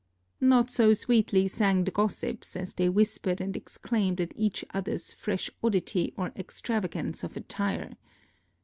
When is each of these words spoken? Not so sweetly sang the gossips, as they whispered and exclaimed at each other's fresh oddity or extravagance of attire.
Not 0.39 0.71
so 0.71 0.95
sweetly 0.95 1.47
sang 1.47 1.83
the 1.83 1.91
gossips, 1.91 2.55
as 2.55 2.73
they 2.73 2.89
whispered 2.89 3.39
and 3.39 3.55
exclaimed 3.55 4.19
at 4.19 4.33
each 4.35 4.65
other's 4.73 5.13
fresh 5.13 5.47
oddity 5.63 6.11
or 6.17 6.31
extravagance 6.35 7.23
of 7.23 7.37
attire. 7.37 7.95